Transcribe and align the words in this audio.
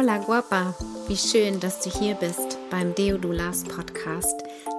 Hola 0.00 0.16
Guapa, 0.16 0.72
wie 1.08 1.16
schön, 1.18 1.60
dass 1.60 1.80
du 1.82 1.90
hier 1.90 2.14
bist 2.14 2.56
beim 2.70 2.94
Deodulas 2.94 3.64
Podcast, 3.64 4.34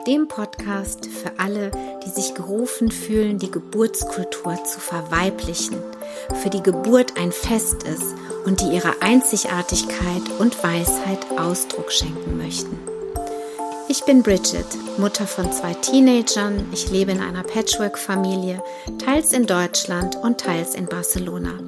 dem 0.08 0.28
Podcast 0.28 1.06
für 1.06 1.38
alle, 1.38 1.70
die 2.04 2.10
sich 2.10 2.34
gerufen 2.34 2.90
fühlen, 2.90 3.38
die 3.38 3.52
Geburtskultur 3.52 4.64
zu 4.64 4.80
verweiblichen, 4.80 5.78
für 6.42 6.50
die 6.50 6.64
Geburt 6.64 7.20
ein 7.20 7.32
Fest 7.32 7.84
ist 7.84 8.16
und 8.46 8.62
die 8.62 8.74
ihrer 8.74 8.96
Einzigartigkeit 9.02 10.24
und 10.40 10.64
Weisheit 10.64 11.24
Ausdruck 11.38 11.92
schenken 11.92 12.40
möchten. 12.40 12.80
Ich 13.90 14.04
bin 14.06 14.24
Bridget, 14.24 14.66
Mutter 14.98 15.28
von 15.28 15.52
zwei 15.52 15.76
Teenagern. 15.76 16.68
Ich 16.72 16.90
lebe 16.90 17.12
in 17.12 17.22
einer 17.22 17.44
Patchwork-Familie, 17.44 18.64
teils 18.98 19.34
in 19.34 19.46
Deutschland 19.46 20.16
und 20.16 20.40
teils 20.40 20.74
in 20.74 20.88
Barcelona. 20.88 21.60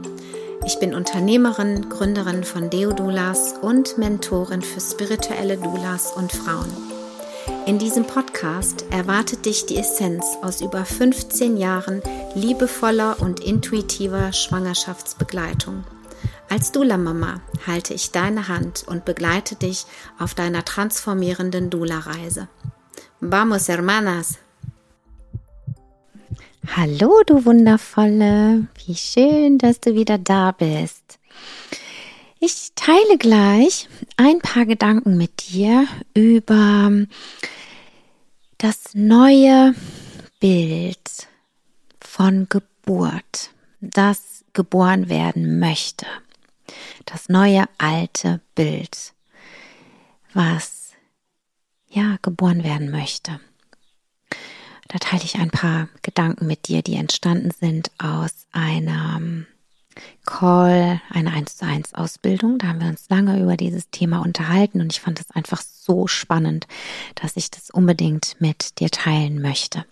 Ich 0.65 0.79
bin 0.79 0.93
Unternehmerin, 0.93 1.89
Gründerin 1.89 2.45
von 2.45 2.69
Deodulas 2.69 3.55
und 3.61 3.97
Mentorin 3.97 4.61
für 4.61 4.79
spirituelle 4.79 5.57
Doulas 5.57 6.13
und 6.13 6.31
Frauen. 6.31 6.71
In 7.65 7.79
diesem 7.79 8.05
Podcast 8.05 8.85
erwartet 8.89 9.45
dich 9.45 9.65
die 9.65 9.77
Essenz 9.77 10.25
aus 10.41 10.61
über 10.61 10.85
15 10.85 11.57
Jahren 11.57 12.01
liebevoller 12.33 13.17
und 13.19 13.41
intuitiver 13.41 14.31
Schwangerschaftsbegleitung. 14.31 15.83
Als 16.49 16.71
Dula-Mama 16.71 17.41
halte 17.67 17.93
ich 17.93 18.11
deine 18.11 18.47
Hand 18.47 18.85
und 18.87 19.03
begleite 19.03 19.55
dich 19.55 19.85
auf 20.17 20.33
deiner 20.33 20.63
transformierenden 20.63 21.69
Dula-Reise. 21.71 22.47
Vamos, 23.19 23.67
hermanas! 23.67 24.42
Hallo, 26.71 27.21
du 27.25 27.45
Wundervolle. 27.45 28.67
Wie 28.85 28.95
schön, 28.95 29.57
dass 29.57 29.81
du 29.81 29.95
wieder 29.95 30.17
da 30.17 30.51
bist. 30.51 31.19
Ich 32.39 32.71
teile 32.73 33.17
gleich 33.19 33.89
ein 34.15 34.39
paar 34.39 34.65
Gedanken 34.65 35.17
mit 35.17 35.49
dir 35.49 35.85
über 36.13 36.89
das 38.57 38.93
neue 38.93 39.75
Bild 40.39 41.27
von 41.99 42.47
Geburt, 42.47 43.51
das 43.81 44.45
geboren 44.53 45.09
werden 45.09 45.59
möchte. 45.59 46.07
Das 47.05 47.27
neue 47.27 47.65
alte 47.77 48.39
Bild, 48.55 49.13
was 50.33 50.93
ja 51.89 52.17
geboren 52.21 52.63
werden 52.63 52.89
möchte. 52.89 53.41
Da 54.93 54.99
teile 54.99 55.23
ich 55.23 55.37
ein 55.37 55.49
paar 55.49 55.89
Gedanken 56.03 56.45
mit 56.45 56.67
dir, 56.67 56.83
die 56.83 56.93
entstanden 56.93 57.49
sind 57.49 57.89
aus 57.97 58.45
einer 58.51 59.19
Call, 60.23 61.01
eine 61.09 61.31
1 61.33 61.57
zu 61.57 61.65
1 61.65 61.95
Ausbildung. 61.95 62.59
Da 62.59 62.67
haben 62.67 62.79
wir 62.79 62.89
uns 62.89 63.09
lange 63.09 63.41
über 63.41 63.57
dieses 63.57 63.89
Thema 63.89 64.19
unterhalten 64.19 64.81
und 64.81 64.93
ich 64.93 65.01
fand 65.01 65.19
es 65.19 65.31
einfach 65.31 65.63
so 65.63 66.05
spannend, 66.05 66.67
dass 67.15 67.37
ich 67.37 67.49
das 67.49 67.71
unbedingt 67.71 68.35
mit 68.37 68.79
dir 68.79 68.91
teilen 68.91 69.41
möchte. 69.41 69.83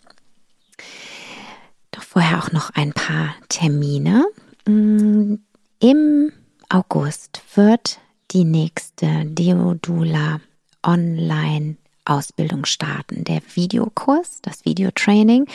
Doch 1.89 2.03
vorher 2.03 2.37
auch 2.37 2.51
noch 2.51 2.69
ein 2.69 2.93
paar 2.93 3.33
Termine. 3.49 4.27
Mm, 4.67 5.37
Im 5.79 6.31
August 6.69 7.41
wird 7.55 7.99
die 8.29 8.45
nächste 8.45 9.25
Deodula 9.25 10.41
Online 10.83 11.77
Ausbildung 12.11 12.65
starten. 12.65 13.23
Der 13.23 13.41
Videokurs, 13.55 14.41
das 14.41 14.65
Videotraining, 14.65 15.47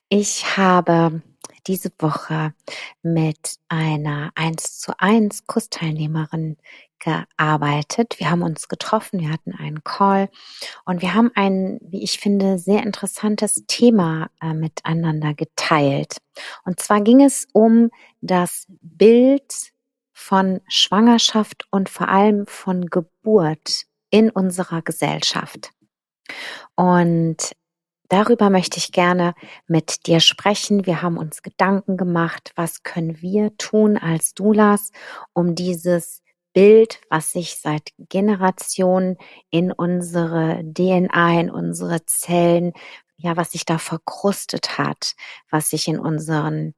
Ich 0.10 0.58
habe 0.58 1.22
diese 1.68 1.92
Woche 2.00 2.54
mit 3.02 3.58
einer 3.68 4.32
1 4.36 4.80
zu 4.80 4.94
1 5.00 5.48
Kursteilnehmerin 5.48 6.58
gearbeitet. 7.00 8.16
Wir 8.20 8.32
haben 8.32 8.42
uns 8.42 8.68
getroffen, 8.68 9.20
wir 9.20 9.30
hatten 9.30 9.54
einen 9.54 9.84
Call 9.84 10.30
und 10.86 11.02
wir 11.02 11.14
haben 11.14 11.32
ein, 11.36 11.80
wie 11.82 12.04
ich 12.04 12.20
finde, 12.20 12.58
sehr 12.58 12.84
interessantes 12.84 13.66
Thema 13.68 14.30
äh, 14.42 14.54
miteinander 14.54 15.34
geteilt. 15.34 16.18
Und 16.66 16.80
zwar 16.80 17.02
ging 17.02 17.22
es 17.22 17.48
um 17.54 17.90
das 18.22 18.66
Bild 18.82 19.72
von 20.14 20.62
Schwangerschaft 20.68 21.68
und 21.70 21.90
vor 21.90 22.10
allem 22.10 22.48
von 22.48 22.88
Geburt 22.88 23.84
in 24.10 24.30
unserer 24.30 24.82
Gesellschaft. 24.82 25.72
Und 26.76 27.56
darüber 28.10 28.50
möchte 28.50 28.78
ich 28.78 28.92
gerne 28.92 29.34
mit 29.68 30.08
dir 30.08 30.20
sprechen. 30.20 30.86
Wir 30.86 31.02
haben 31.02 31.18
uns 31.18 31.42
Gedanken 31.42 31.98
gemacht, 31.98 32.52
was 32.56 32.84
können 32.84 33.22
wir 33.22 33.56
tun 33.58 33.98
als 33.98 34.34
Dulas, 34.34 34.92
um 35.34 35.56
dieses 35.56 36.22
Bild, 36.54 37.02
was 37.10 37.34
sich 37.34 37.58
seit 37.58 37.92
Generationen 38.00 39.18
in 39.52 39.72
unsere 39.72 40.64
DNA, 40.64 41.40
in 41.42 41.50
unsere 41.52 42.04
Zellen, 42.06 42.74
ja, 43.18 43.38
was 43.38 43.52
sich 43.52 43.66
da 43.66 43.78
verkrustet 43.78 44.78
hat, 44.78 45.14
was 45.52 45.70
sich 45.70 45.88
in 45.88 46.00
unseren, 46.00 46.74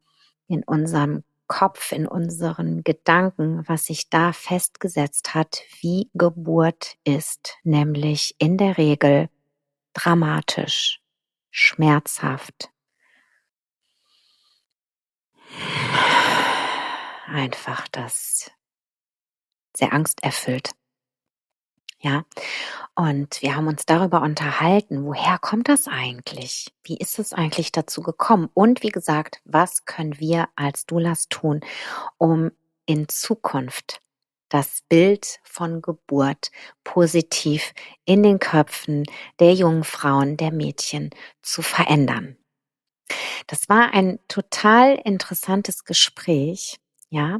in 0.47 0.64
unserem 0.64 1.23
Kopf, 1.47 1.91
in 1.91 2.08
unseren 2.08 2.84
Gedanken, 2.84 3.64
was 3.68 3.85
sich 3.85 4.09
da 4.09 4.34
festgesetzt 4.34 5.34
hat, 5.34 5.62
wie 5.79 6.09
Geburt 6.14 6.96
ist, 7.03 7.58
nämlich 7.64 8.35
in 8.38 8.58
der 8.58 8.78
Regel 8.78 9.29
dramatisch, 9.99 11.01
schmerzhaft. 11.51 12.69
Einfach 17.28 17.87
das 17.90 18.51
sehr 19.75 19.93
angsterfüllt. 19.93 20.72
Ja, 22.01 22.23
und 22.96 23.41
wir 23.41 23.57
haben 23.57 23.67
uns 23.67 23.85
darüber 23.85 24.22
unterhalten, 24.22 25.03
woher 25.03 25.37
kommt 25.37 25.67
das 25.67 25.87
eigentlich? 25.90 26.73
Wie 26.84 26.96
ist 26.97 27.19
es 27.19 27.34
eigentlich 27.34 27.73
dazu 27.73 28.01
gekommen? 28.01 28.49
Und 28.53 28.84
wie 28.84 28.90
gesagt, 28.90 29.41
was 29.43 29.84
können 29.84 30.17
wir 30.17 30.47
als 30.55 30.85
Dulas 30.85 31.28
tun, 31.28 31.59
um 32.17 32.51
in 32.85 33.09
Zukunft 33.09 34.01
das 34.49 34.84
Bild 34.90 35.40
von 35.43 35.81
Geburt 35.81 36.51
positiv 36.84 37.73
in 38.05 38.23
den 38.23 38.40
Köpfen 38.40 39.03
der 39.40 39.53
jungen 39.53 39.84
Frauen, 39.84 40.37
der 40.37 40.51
Mädchen 40.51 41.11
zu 41.41 41.61
verändern. 41.61 42.37
Das 43.47 43.69
war 43.69 43.93
ein 43.93 44.19
total 44.28 44.99
interessantes 45.03 45.85
Gespräch, 45.85 46.78
ja, 47.09 47.40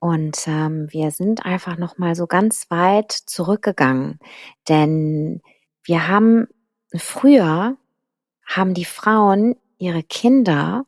und 0.00 0.48
ähm, 0.48 0.88
wir 0.90 1.12
sind 1.12 1.44
einfach 1.44 1.78
noch 1.78 1.98
mal 1.98 2.16
so 2.16 2.26
ganz 2.26 2.68
weit 2.70 3.12
zurückgegangen, 3.12 4.18
denn 4.68 5.40
wir 5.84 6.08
haben 6.08 6.48
früher 6.96 7.76
haben 8.44 8.74
die 8.74 8.84
Frauen 8.84 9.56
ihre 9.78 10.02
Kinder 10.02 10.84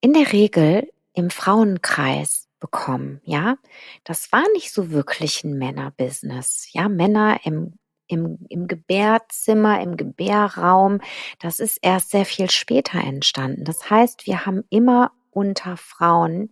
in 0.00 0.12
der 0.12 0.32
Regel 0.32 0.90
im 1.12 1.30
Frauenkreis 1.30 2.48
bekommen, 2.60 3.20
ja. 3.24 3.56
Das 4.04 4.30
war 4.32 4.44
nicht 4.52 4.72
so 4.72 4.90
wirklich 4.90 5.44
ein 5.44 5.58
Männerbusiness, 5.58 6.68
ja. 6.72 6.88
Männer 6.88 7.40
im, 7.44 7.78
im, 8.06 8.38
im 8.48 8.66
Gebärzimmer, 8.66 9.80
im 9.80 9.96
Gebärraum, 9.96 11.00
das 11.38 11.58
ist 11.58 11.78
erst 11.82 12.10
sehr 12.10 12.26
viel 12.26 12.50
später 12.50 13.00
entstanden. 13.00 13.64
Das 13.64 13.90
heißt, 13.90 14.26
wir 14.26 14.46
haben 14.46 14.64
immer 14.70 15.12
unter 15.30 15.76
Frauen 15.76 16.50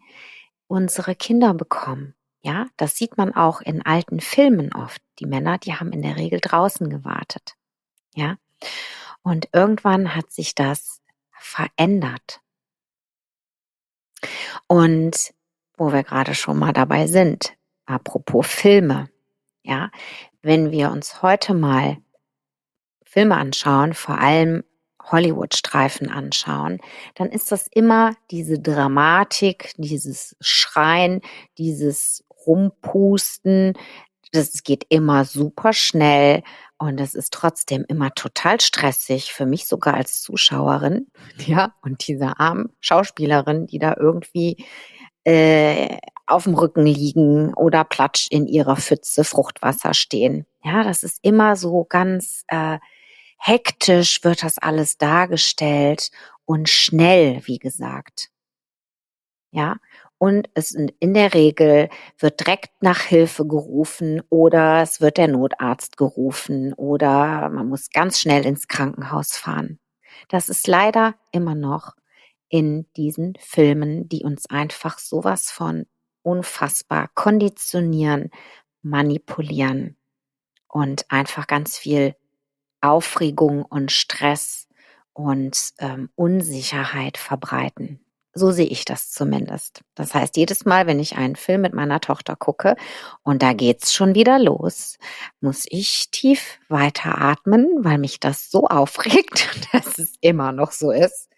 unsere 0.66 1.14
Kinder 1.14 1.55
bekommen. 1.55 2.14
Ja, 2.40 2.66
das 2.76 2.96
sieht 2.96 3.16
man 3.16 3.34
auch 3.34 3.60
in 3.60 3.84
alten 3.84 4.20
Filmen 4.20 4.72
oft. 4.72 5.02
Die 5.19 5.26
Männer, 5.26 5.58
die 5.58 5.75
haben 5.75 5.93
in 5.93 6.02
der 6.02 6.16
Regel 6.16 6.40
draußen 6.40 6.88
gewartet. 6.88 7.55
Ja. 8.14 8.37
Und 9.22 9.49
irgendwann 9.52 10.14
hat 10.14 10.31
sich 10.31 10.55
das 10.55 11.00
verändert. 11.32 12.40
Und 14.66 15.34
wo 15.79 15.93
wir 15.93 16.03
gerade 16.03 16.35
schon 16.35 16.59
mal 16.59 16.73
dabei 16.73 17.07
sind, 17.07 17.55
apropos 17.87 18.47
Filme, 18.47 19.09
ja, 19.63 19.91
wenn 20.43 20.71
wir 20.71 20.91
uns 20.91 21.23
heute 21.23 21.55
mal 21.55 21.99
Filme 23.05 23.37
anschauen, 23.37 23.95
vor 23.95 24.19
allem 24.19 24.65
Hollywood-Streifen 25.11 26.11
anschauen, 26.11 26.79
dann 27.15 27.29
ist 27.31 27.53
das 27.53 27.67
immer 27.69 28.15
diese 28.31 28.59
Dramatik, 28.59 29.73
dieses 29.77 30.37
Schreien, 30.41 31.23
dieses 31.57 32.25
Rumpusten. 32.47 33.75
Das 34.33 34.63
geht 34.63 34.85
immer 34.91 35.25
super 35.25 35.73
schnell 35.73 36.43
und 36.77 37.01
es 37.01 37.15
ist 37.15 37.33
trotzdem 37.33 37.85
immer 37.89 38.11
total 38.15 38.61
stressig 38.61 39.33
für 39.33 39.47
mich 39.47 39.67
sogar 39.67 39.95
als 39.95 40.23
Zuschauerin. 40.23 41.07
Ja, 41.47 41.75
und 41.83 42.07
diese 42.07 42.39
armen 42.39 42.71
Schauspielerin, 42.81 43.67
die 43.67 43.79
da 43.79 43.95
irgendwie 43.99 44.67
äh, 45.29 45.99
auf 46.27 46.45
dem 46.45 46.55
Rücken 46.55 46.87
liegen 46.87 47.53
oder 47.53 47.85
platsch 47.85 48.29
in 48.31 48.47
ihrer 48.47 48.77
Pfütze 48.77 49.25
Fruchtwasser 49.25 49.93
stehen. 49.93 50.47
Ja, 50.65 50.85
das 50.85 51.03
ist 51.03 51.19
immer 51.23 51.55
so 51.57 51.85
ganz 51.85 52.45
äh, 52.49 52.79
hektisch 53.37 54.25
wird 54.25 54.43
das 54.43 54.57
alles 54.59 54.97
dargestellt 54.97 56.11
und 56.47 56.71
schnell, 56.71 57.43
wie 57.45 57.59
gesagt. 57.59 58.31
Ja, 59.53 59.77
und 60.17 60.49
es 60.55 60.75
in 60.75 61.15
der 61.15 61.35
Regel 61.35 61.91
wird 62.19 62.41
direkt 62.41 62.83
nach 62.83 63.01
Hilfe 63.01 63.47
gerufen 63.47 64.23
oder 64.31 64.83
es 64.83 65.03
wird 65.03 65.19
der 65.19 65.29
Notarzt 65.29 65.99
gerufen 65.99 66.73
oder 66.73 67.51
man 67.51 67.69
muss 67.69 67.91
ganz 67.91 68.19
schnell 68.19 68.47
ins 68.47 68.67
Krankenhaus 68.67 69.37
fahren. 69.37 69.79
Das 70.29 70.49
ist 70.49 70.67
leider 70.67 71.15
immer 71.33 71.55
noch 71.55 71.98
in 72.49 72.87
diesen 72.97 73.35
Filmen, 73.39 74.09
die 74.09 74.25
uns 74.25 74.47
einfach 74.47 74.99
sowas 74.99 75.50
von 75.50 75.87
unfassbar 76.23 77.11
konditionieren, 77.15 78.31
manipulieren 78.83 79.97
und 80.69 81.11
einfach 81.11 81.47
ganz 81.47 81.77
viel 81.77 82.15
Aufregung 82.81 83.65
und 83.65 83.91
Stress 83.91 84.69
und 85.12 85.73
ähm, 85.79 86.11
Unsicherheit 86.15 87.17
verbreiten. 87.17 88.00
So 88.35 88.53
sehe 88.53 88.67
ich 88.67 88.85
das 88.85 89.11
zumindest. 89.11 89.83
Das 89.97 90.15
heißt, 90.15 90.37
jedes 90.37 90.65
Mal, 90.65 90.87
wenn 90.87 91.01
ich 91.01 91.17
einen 91.17 91.35
Film 91.35 91.62
mit 91.62 91.75
meiner 91.75 92.01
Tochter 92.01 92.37
gucke 92.37 92.77
und 93.25 93.43
da 93.43 93.53
geht's 93.53 93.93
schon 93.93 94.15
wieder 94.15 94.39
los, 94.39 94.99
muss 95.41 95.65
ich 95.69 96.11
tief 96.12 96.61
weiter 96.69 97.19
atmen, 97.19 97.69
weil 97.79 97.99
mich 97.99 98.21
das 98.21 98.51
so 98.51 98.67
aufregt, 98.69 99.49
dass 99.73 99.99
es 99.99 100.15
immer 100.21 100.53
noch 100.53 100.71
so 100.71 100.93
ist 100.93 101.29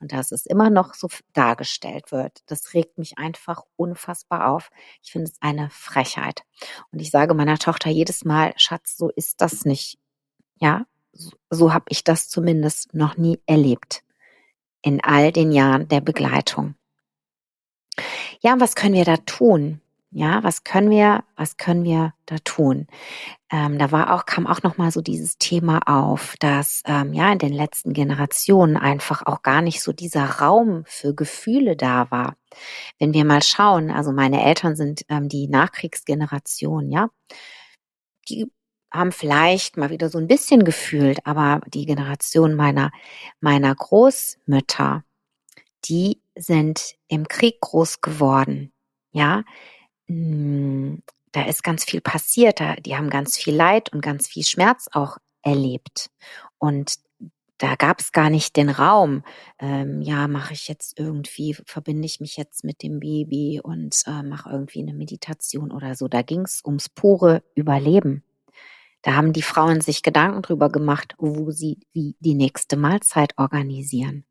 und 0.00 0.12
dass 0.12 0.32
es 0.32 0.46
immer 0.46 0.70
noch 0.70 0.94
so 0.94 1.08
dargestellt 1.32 2.12
wird. 2.12 2.42
Das 2.46 2.74
regt 2.74 2.98
mich 2.98 3.18
einfach 3.18 3.62
unfassbar 3.76 4.48
auf. 4.48 4.70
Ich 5.02 5.12
finde 5.12 5.30
es 5.30 5.36
eine 5.40 5.70
Frechheit. 5.70 6.42
Und 6.92 7.00
ich 7.00 7.10
sage 7.10 7.34
meiner 7.34 7.58
Tochter 7.58 7.90
jedes 7.90 8.24
Mal, 8.24 8.52
Schatz, 8.56 8.96
so 8.96 9.10
ist 9.10 9.40
das 9.40 9.64
nicht. 9.64 9.98
Ja, 10.58 10.86
so, 11.12 11.30
so 11.50 11.72
habe 11.72 11.86
ich 11.88 12.04
das 12.04 12.28
zumindest 12.28 12.94
noch 12.94 13.16
nie 13.16 13.40
erlebt 13.46 14.02
in 14.82 15.02
all 15.02 15.32
den 15.32 15.50
Jahren 15.50 15.88
der 15.88 16.00
Begleitung. 16.00 16.74
Ja, 18.40 18.60
was 18.60 18.74
können 18.74 18.94
wir 18.94 19.04
da 19.04 19.16
tun? 19.16 19.80
Ja, 20.18 20.42
was 20.42 20.64
können 20.64 20.88
wir, 20.88 21.24
was 21.36 21.58
können 21.58 21.84
wir 21.84 22.14
da 22.24 22.38
tun? 22.38 22.86
Ähm, 23.50 23.78
da 23.78 23.92
war 23.92 24.14
auch, 24.14 24.24
kam 24.24 24.46
auch 24.46 24.62
noch 24.62 24.78
mal 24.78 24.90
so 24.90 25.02
dieses 25.02 25.36
Thema 25.36 25.80
auf, 25.86 26.36
dass 26.38 26.82
ähm, 26.86 27.12
ja 27.12 27.30
in 27.30 27.38
den 27.38 27.52
letzten 27.52 27.92
Generationen 27.92 28.78
einfach 28.78 29.26
auch 29.26 29.42
gar 29.42 29.60
nicht 29.60 29.82
so 29.82 29.92
dieser 29.92 30.24
Raum 30.40 30.84
für 30.86 31.14
Gefühle 31.14 31.76
da 31.76 32.10
war. 32.10 32.36
Wenn 32.98 33.12
wir 33.12 33.26
mal 33.26 33.42
schauen, 33.42 33.90
also 33.90 34.10
meine 34.10 34.42
Eltern 34.42 34.74
sind 34.74 35.02
ähm, 35.10 35.28
die 35.28 35.48
Nachkriegsgeneration, 35.48 36.90
ja, 36.90 37.10
die 38.30 38.50
haben 38.90 39.12
vielleicht 39.12 39.76
mal 39.76 39.90
wieder 39.90 40.08
so 40.08 40.16
ein 40.16 40.28
bisschen 40.28 40.64
gefühlt, 40.64 41.18
aber 41.26 41.60
die 41.66 41.84
Generation 41.84 42.54
meiner 42.54 42.90
meiner 43.40 43.74
Großmütter, 43.74 45.04
die 45.84 46.22
sind 46.36 46.94
im 47.08 47.28
Krieg 47.28 47.60
groß 47.60 48.00
geworden, 48.00 48.72
ja, 49.12 49.44
hm, 50.08 51.02
da 51.32 51.44
ist 51.44 51.62
ganz 51.62 51.84
viel 51.84 52.00
passiert, 52.00 52.60
da, 52.60 52.76
die 52.76 52.96
haben 52.96 53.10
ganz 53.10 53.36
viel 53.36 53.54
Leid 53.54 53.92
und 53.92 54.00
ganz 54.00 54.28
viel 54.28 54.44
Schmerz 54.44 54.88
auch 54.92 55.18
erlebt. 55.42 56.10
Und 56.58 56.94
da 57.58 57.74
gab 57.74 58.00
es 58.00 58.12
gar 58.12 58.30
nicht 58.30 58.56
den 58.56 58.68
Raum, 58.68 59.22
ähm, 59.58 60.02
ja, 60.02 60.28
mache 60.28 60.52
ich 60.52 60.68
jetzt 60.68 60.98
irgendwie, 60.98 61.54
verbinde 61.66 62.06
ich 62.06 62.20
mich 62.20 62.36
jetzt 62.36 62.64
mit 62.64 62.82
dem 62.82 63.00
Baby 63.00 63.60
und 63.62 64.02
äh, 64.06 64.22
mache 64.22 64.50
irgendwie 64.50 64.80
eine 64.80 64.92
Meditation 64.92 65.72
oder 65.72 65.94
so. 65.94 66.08
Da 66.08 66.22
ging 66.22 66.42
es 66.42 66.62
ums 66.64 66.88
pure 66.88 67.42
Überleben. 67.54 68.22
Da 69.02 69.14
haben 69.14 69.32
die 69.32 69.42
Frauen 69.42 69.80
sich 69.80 70.02
Gedanken 70.02 70.42
drüber 70.42 70.70
gemacht, 70.70 71.14
wo 71.18 71.50
sie 71.50 71.78
wie 71.92 72.16
die 72.20 72.34
nächste 72.34 72.76
Mahlzeit 72.76 73.34
organisieren. 73.38 74.24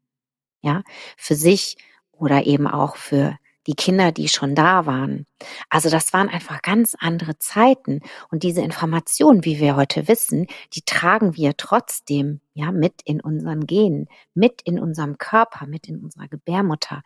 Ja, 0.62 0.84
für 1.18 1.36
sich 1.36 1.78
oder 2.12 2.46
eben 2.46 2.68
auch 2.68 2.96
für 2.96 3.38
die 3.68 3.76
Kinder, 3.76 4.12
die 4.12 4.28
schon 4.28 4.56
da 4.56 4.86
waren. 4.86 5.26
Also 5.70 5.90
das 5.90 6.14
waren 6.14 6.30
einfach 6.30 6.62
ganz 6.62 6.96
andere 7.00 7.38
Zeiten. 7.40 8.02
Und 8.30 8.44
diese 8.44 8.62
Informationen, 8.62 9.46
wie 9.46 9.60
wir 9.60 9.76
heute 9.76 10.08
wissen, 10.08 10.48
die 10.74 10.82
tragen 10.82 11.36
wir 11.36 11.58
trotzdem, 11.58 12.42
ja, 12.54 12.72
mit 12.72 13.02
in 13.04 13.22
unseren 13.22 13.66
Genen, 13.66 14.08
mit 14.34 14.62
in 14.62 14.80
unserem 14.80 15.18
Körper, 15.18 15.68
mit 15.68 15.88
in 15.88 16.04
unserer 16.04 16.28
Gebärmutter, 16.28 17.04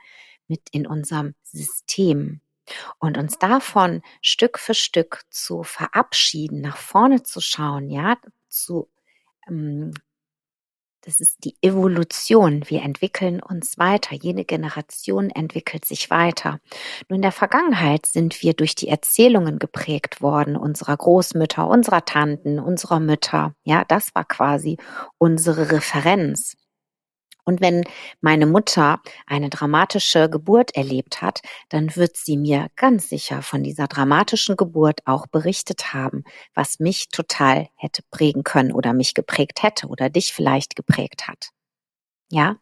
mit 0.48 0.62
in 0.72 0.86
unserem 0.86 1.36
System. 1.44 2.42
Und 3.00 3.18
uns 3.18 3.40
davon 3.40 4.02
Stück 4.22 4.60
für 4.60 4.76
Stück 4.76 5.24
zu 5.32 5.64
verabschieden, 5.64 6.62
nach 6.62 6.78
vorne 6.78 7.24
zu 7.24 7.42
schauen, 7.42 7.90
ja, 7.90 8.18
zu 8.48 8.90
ähm, 9.48 9.92
das 11.02 11.20
ist 11.20 11.44
die 11.46 11.56
Evolution. 11.62 12.64
Wir 12.68 12.82
entwickeln 12.82 13.42
uns 13.42 13.78
weiter. 13.78 14.16
Jede 14.16 14.44
Generation 14.44 15.30
entwickelt 15.30 15.86
sich 15.86 16.10
weiter. 16.10 16.60
Nur 17.08 17.16
in 17.16 17.22
der 17.22 17.32
Vergangenheit 17.32 18.06
sind 18.06 18.42
wir 18.42 18.54
durch 18.54 18.76
die 18.76 18.90
Erzählungen 18.90 19.60
geprägt 19.60 20.22
worden, 20.22 20.58
unserer 20.58 20.98
Großmütter, 20.98 21.68
unserer 21.68 22.06
Tanten, 22.06 22.60
unserer 22.60 23.00
Mütter. 23.00 23.54
Ja, 23.64 23.86
das 23.86 24.14
war 24.14 24.26
quasi 24.26 24.78
unsere 25.18 25.72
Referenz. 25.72 26.56
Und 27.50 27.62
wenn 27.62 27.84
meine 28.22 28.46
Mutter 28.46 29.02
eine 29.26 29.50
dramatische 29.50 30.30
Geburt 30.30 30.76
erlebt 30.76 31.24
hat, 31.24 31.42
dann 31.70 31.96
wird 31.96 32.16
sie 32.16 32.38
mir 32.38 32.68
ganz 32.76 33.10
sicher 33.10 33.42
von 33.42 33.64
dieser 33.64 33.88
dramatischen 33.88 34.56
Geburt 34.56 35.00
auch 35.06 35.26
berichtet 35.26 35.92
haben, 35.92 36.26
was 36.54 36.80
mich 36.80 37.10
total 37.10 37.70
hätte 37.76 38.04
prägen 38.12 38.44
können 38.44 38.72
oder 38.72 38.94
mich 38.94 39.16
geprägt 39.16 39.64
hätte 39.64 39.88
oder 39.88 40.12
dich 40.12 40.32
vielleicht 40.32 40.76
geprägt 40.76 41.28
hat. 41.28 41.50
Ja? 42.30 42.58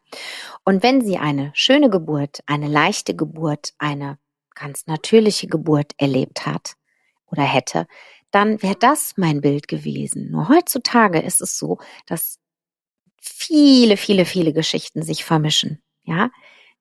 Und 0.64 0.84
wenn 0.84 1.02
sie 1.02 1.18
eine 1.18 1.52
schöne 1.54 1.90
Geburt, 1.90 2.40
eine 2.46 2.70
leichte 2.70 3.14
Geburt, 3.14 3.74
eine 3.80 4.18
ganz 4.56 4.88
natürliche 4.88 5.48
Geburt 5.48 5.92
erlebt 5.98 6.46
hat 6.46 6.76
oder 7.26 7.44
hätte, 7.44 7.88
dann 8.32 8.64
wäre 8.64 8.78
das 8.80 9.16
mein 9.18 9.42
Bild 9.42 9.68
gewesen. 9.68 10.32
Nur 10.32 10.48
heutzutage 10.48 11.20
ist 11.20 11.42
es 11.42 11.58
so, 11.58 11.78
dass 12.06 12.40
viele, 13.22 13.98
viele, 13.98 14.26
viele 14.26 14.54
Geschichten 14.54 15.04
sich 15.04 15.24
vermischen. 15.26 15.82
Ja, 16.04 16.30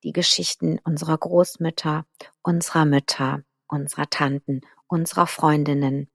die 0.05 0.13
Geschichten 0.13 0.79
unserer 0.85 1.19
Großmütter, 1.19 2.07
unserer 2.43 2.85
Mütter, 2.85 3.43
unserer 3.67 4.09
Tanten, 4.09 4.61
unserer 4.87 5.27
Freundinnen, 5.27 6.09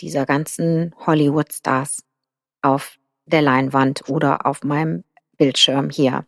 dieser 0.00 0.26
ganzen 0.26 0.94
Hollywood-Stars 1.06 2.02
auf 2.62 2.98
der 3.26 3.42
Leinwand 3.42 4.08
oder 4.08 4.46
auf 4.46 4.64
meinem 4.64 5.04
Bildschirm 5.36 5.90
hier. 5.90 6.26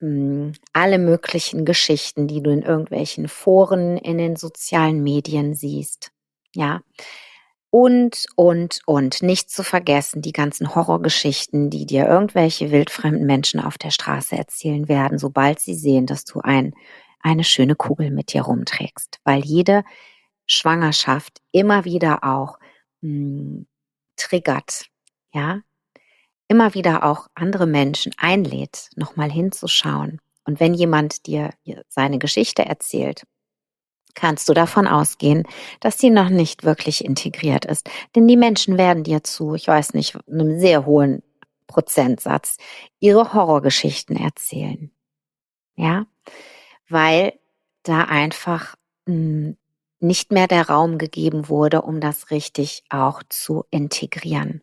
Hm, 0.00 0.52
alle 0.72 0.98
möglichen 0.98 1.64
Geschichten, 1.64 2.28
die 2.28 2.42
du 2.42 2.50
in 2.50 2.62
irgendwelchen 2.62 3.28
Foren, 3.28 3.96
in 3.98 4.18
den 4.18 4.36
sozialen 4.36 5.02
Medien 5.02 5.54
siehst. 5.54 6.12
Ja, 6.54 6.82
Und, 7.70 8.26
und, 8.34 8.80
und. 8.86 9.22
Nicht 9.22 9.50
zu 9.50 9.62
vergessen, 9.62 10.22
die 10.22 10.32
ganzen 10.32 10.74
Horrorgeschichten, 10.74 11.70
die 11.70 11.86
dir 11.86 12.06
irgendwelche 12.06 12.72
wildfremden 12.72 13.26
Menschen 13.26 13.60
auf 13.60 13.78
der 13.78 13.90
Straße 13.90 14.36
erzählen 14.36 14.88
werden, 14.88 15.18
sobald 15.18 15.60
sie 15.60 15.74
sehen, 15.74 16.06
dass 16.06 16.24
du 16.24 16.40
ein, 16.40 16.74
eine 17.20 17.44
schöne 17.44 17.76
Kugel 17.76 18.10
mit 18.10 18.32
dir 18.32 18.42
rumträgst. 18.42 19.20
Weil 19.24 19.44
jede 19.44 19.84
Schwangerschaft 20.46 21.40
immer 21.52 21.84
wieder 21.84 22.24
auch 22.24 22.58
mh, 23.02 23.08
hm, 23.08 23.66
triggert, 24.16 24.86
ja, 25.32 25.60
immer 26.48 26.74
wieder 26.74 27.04
auch 27.04 27.28
andere 27.34 27.66
Menschen 27.66 28.12
einlädt, 28.18 28.90
nochmal 28.96 29.30
hinzuschauen. 29.30 30.20
Und 30.44 30.58
wenn 30.58 30.74
jemand 30.74 31.26
dir 31.26 31.50
seine 31.88 32.18
Geschichte 32.18 32.64
erzählt, 32.64 33.22
kannst 34.14 34.48
du 34.48 34.54
davon 34.54 34.86
ausgehen, 34.86 35.44
dass 35.80 35.98
sie 35.98 36.10
noch 36.10 36.28
nicht 36.28 36.64
wirklich 36.64 37.04
integriert 37.04 37.64
ist. 37.64 37.88
Denn 38.14 38.26
die 38.26 38.36
Menschen 38.36 38.78
werden 38.78 39.04
dir 39.04 39.22
zu, 39.24 39.54
ich 39.54 39.68
weiß 39.68 39.94
nicht, 39.94 40.16
einem 40.28 40.58
sehr 40.58 40.86
hohen 40.86 41.22
Prozentsatz 41.66 42.56
ihre 42.98 43.32
Horrorgeschichten 43.32 44.16
erzählen. 44.16 44.90
Ja, 45.76 46.06
weil 46.88 47.38
da 47.84 48.04
einfach 48.04 48.74
hm, 49.06 49.56
nicht 50.00 50.32
mehr 50.32 50.48
der 50.48 50.68
Raum 50.68 50.98
gegeben 50.98 51.48
wurde, 51.48 51.82
um 51.82 52.00
das 52.00 52.30
richtig 52.30 52.84
auch 52.90 53.22
zu 53.28 53.64
integrieren. 53.70 54.62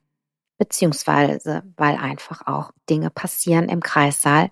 Beziehungsweise, 0.58 1.64
weil 1.78 1.96
einfach 1.96 2.46
auch 2.48 2.72
Dinge 2.90 3.10
passieren 3.10 3.70
im 3.70 3.82
Kreissaal, 3.82 4.52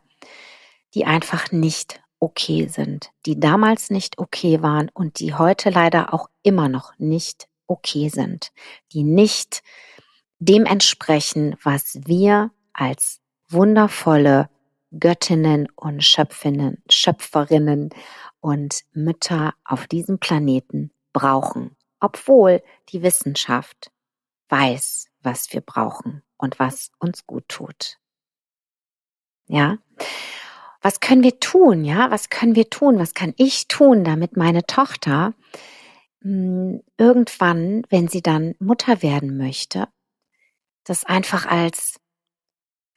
die 0.94 1.06
einfach 1.06 1.52
nicht 1.52 2.02
okay 2.20 2.68
sind, 2.68 3.12
die 3.26 3.40
damals 3.40 3.90
nicht 3.90 4.18
okay 4.18 4.62
waren 4.62 4.90
und 4.94 5.20
die 5.20 5.34
heute 5.34 5.70
leider 5.70 6.14
auch 6.14 6.30
immer 6.44 6.70
noch 6.70 6.94
nicht 6.98 7.48
okay 7.68 8.10
sind, 8.10 8.52
die 8.92 9.04
nicht 9.04 9.62
dem 10.40 10.66
entsprechen, 10.66 11.56
was 11.64 12.00
wir 12.06 12.52
als 12.74 13.20
wundervolle 13.50 14.50
Göttinnen 15.00 15.68
und 15.76 16.04
Schöpfinnen, 16.04 16.82
Schöpferinnen 16.90 17.90
und 18.40 18.84
Mütter 18.94 19.54
auf 19.64 19.88
diesem 19.88 20.20
Planeten 20.20 20.92
brauchen, 21.14 21.76
obwohl 22.00 22.62
die 22.90 23.02
Wissenschaft 23.02 23.92
weiß, 24.50 25.10
was 25.22 25.52
wir 25.54 25.62
brauchen 25.62 26.22
und 26.38 26.60
was 26.60 26.92
uns 27.00 27.26
gut 27.26 27.48
tut. 27.48 27.98
Ja, 29.48 29.78
was 30.86 31.00
können 31.00 31.24
wir 31.24 31.40
tun? 31.40 31.84
Ja, 31.84 32.12
was 32.12 32.30
können 32.30 32.56
wir 32.56 32.70
tun? 32.70 33.00
Was 33.00 33.16
kann 33.16 33.34
ich 33.38 33.68
tun, 33.68 34.04
damit 34.04 34.38
meine 34.38 34.68
Tochter 34.68 35.34
mh, 36.20 36.30
hm, 36.30 36.84
irgendwann, 37.00 37.82
wenn 37.90 38.08
sie 38.08 38.22
dann 38.22 38.54
Mutter 38.60 39.02
werden 39.02 39.36
möchte, 39.36 39.88
das 40.84 41.04
einfach 41.04 41.48
als 41.48 42.00